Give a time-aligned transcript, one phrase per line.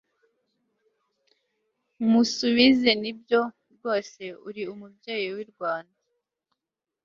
[2.09, 3.41] musubizenibyo
[3.73, 5.99] rwose uri umubyeyi w'i rwanda